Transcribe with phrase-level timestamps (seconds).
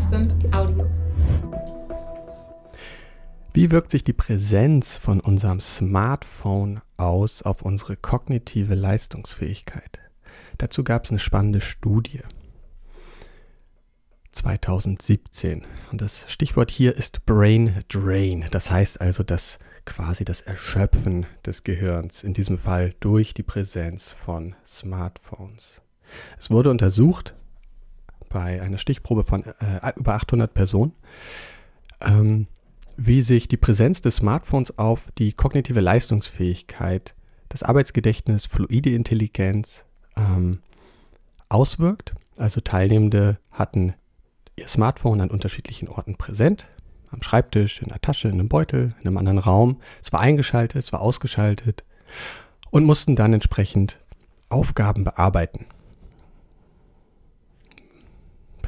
[0.00, 0.88] Absent Audio.
[3.52, 9.98] Wie wirkt sich die Präsenz von unserem Smartphone aus auf unsere kognitive Leistungsfähigkeit?
[10.56, 12.22] Dazu gab es eine spannende Studie.
[14.32, 15.66] 2017.
[15.92, 18.46] Und das Stichwort hier ist Brain Drain.
[18.52, 24.12] Das heißt also, dass quasi das Erschöpfen des Gehirns, in diesem Fall durch die Präsenz
[24.12, 25.82] von Smartphones.
[26.38, 27.34] Es wurde untersucht
[28.30, 30.92] bei einer Stichprobe von äh, über 800 Personen,
[32.00, 32.46] ähm,
[32.96, 37.14] wie sich die Präsenz des Smartphones auf die kognitive Leistungsfähigkeit,
[37.50, 39.84] das Arbeitsgedächtnis, fluide Intelligenz
[40.16, 40.60] ähm,
[41.48, 42.14] auswirkt.
[42.38, 43.94] Also Teilnehmende hatten
[44.56, 46.68] ihr Smartphone an unterschiedlichen Orten präsent,
[47.10, 49.80] am Schreibtisch, in der Tasche, in einem Beutel, in einem anderen Raum.
[50.02, 51.84] Es war eingeschaltet, es war ausgeschaltet
[52.70, 53.98] und mussten dann entsprechend
[54.48, 55.66] Aufgaben bearbeiten.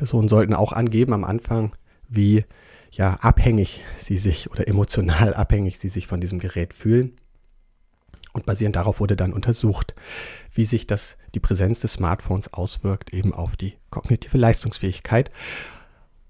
[0.03, 1.77] Personen sollten auch angeben am Anfang,
[2.09, 2.45] wie
[2.91, 7.13] ja abhängig sie sich oder emotional abhängig sie sich von diesem Gerät fühlen.
[8.33, 9.95] Und basierend darauf wurde dann untersucht,
[10.53, 15.31] wie sich das, die Präsenz des Smartphones auswirkt eben auf die kognitive Leistungsfähigkeit.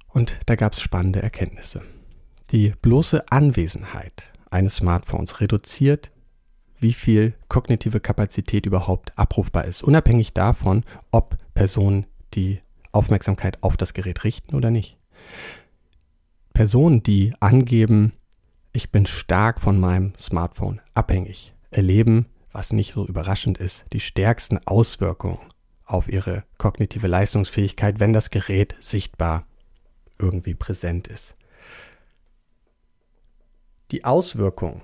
[0.09, 1.81] Und da gab es spannende Erkenntnisse.
[2.51, 6.11] Die bloße Anwesenheit eines Smartphones reduziert,
[6.79, 12.61] wie viel kognitive Kapazität überhaupt abrufbar ist, unabhängig davon, ob Personen die
[12.93, 14.99] Aufmerksamkeit auf das Gerät richten oder nicht.
[16.53, 18.13] Personen, die angeben,
[18.73, 24.59] ich bin stark von meinem Smartphone abhängig, erleben, was nicht so überraschend ist, die stärksten
[24.67, 25.39] Auswirkungen
[25.85, 29.47] auf ihre kognitive Leistungsfähigkeit, wenn das Gerät sichtbar
[30.19, 31.35] irgendwie präsent ist.
[33.91, 34.83] Die Auswirkungen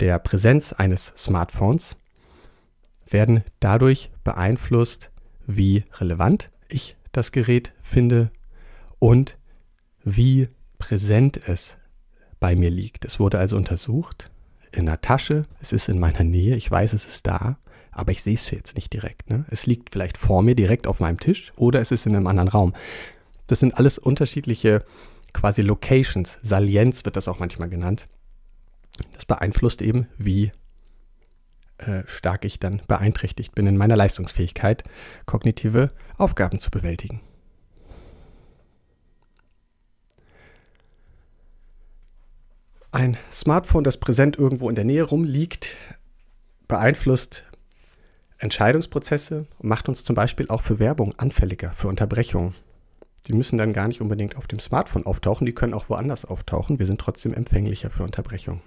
[0.00, 1.96] der Präsenz eines Smartphones
[3.08, 5.10] werden dadurch beeinflusst,
[5.46, 8.30] wie relevant ich das Gerät finde
[8.98, 9.38] und
[10.04, 11.76] wie präsent es
[12.40, 13.04] bei mir liegt.
[13.04, 14.30] Es wurde also untersucht
[14.72, 17.58] in der Tasche, es ist in meiner Nähe, ich weiß, es ist da,
[17.90, 19.30] aber ich sehe es jetzt nicht direkt.
[19.30, 19.46] Ne?
[19.48, 22.48] Es liegt vielleicht vor mir direkt auf meinem Tisch oder es ist in einem anderen
[22.48, 22.74] Raum.
[23.46, 24.84] Das sind alles unterschiedliche
[25.32, 26.38] quasi Locations.
[26.42, 28.08] Salienz wird das auch manchmal genannt.
[29.12, 30.52] Das beeinflusst eben, wie
[31.78, 34.84] äh, stark ich dann beeinträchtigt bin in meiner Leistungsfähigkeit,
[35.26, 37.20] kognitive Aufgaben zu bewältigen.
[42.92, 45.76] Ein Smartphone, das präsent irgendwo in der Nähe rumliegt,
[46.66, 47.44] beeinflusst
[48.38, 52.54] Entscheidungsprozesse und macht uns zum Beispiel auch für Werbung anfälliger, für Unterbrechungen.
[53.26, 56.78] Die müssen dann gar nicht unbedingt auf dem Smartphone auftauchen, die können auch woanders auftauchen.
[56.78, 58.62] Wir sind trotzdem empfänglicher für Unterbrechungen.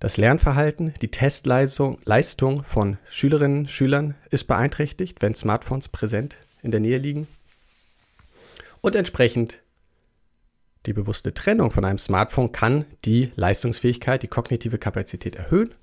[0.00, 6.70] Das Lernverhalten, die Testleistung Leistung von Schülerinnen und Schülern ist beeinträchtigt, wenn Smartphones präsent in
[6.70, 7.26] der Nähe liegen.
[8.80, 9.60] Und entsprechend
[10.86, 15.74] die bewusste Trennung von einem Smartphone kann die Leistungsfähigkeit, die kognitive Kapazität erhöhen.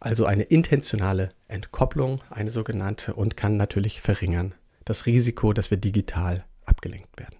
[0.00, 4.54] Also eine intentionale Entkopplung, eine sogenannte, und kann natürlich verringern
[4.84, 7.37] das Risiko, dass wir digital abgelenkt werden.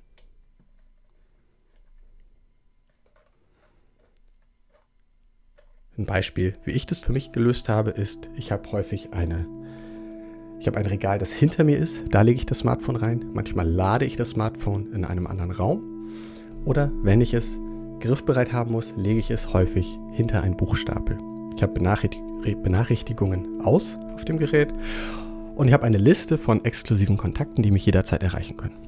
[5.99, 9.47] Ein Beispiel, wie ich das für mich gelöst habe, ist, ich habe häufig eine,
[10.61, 13.25] ich habe ein Regal, das hinter mir ist, da lege ich das Smartphone rein.
[13.35, 15.83] Manchmal lade ich das Smartphone in einem anderen Raum.
[16.65, 17.59] Oder wenn ich es
[17.99, 21.19] griffbereit haben muss, lege ich es häufig hinter einen Buchstapel.
[21.57, 24.73] Ich habe Benachrichtigungen aus auf dem Gerät
[25.57, 28.88] und ich habe eine Liste von exklusiven Kontakten, die mich jederzeit erreichen können.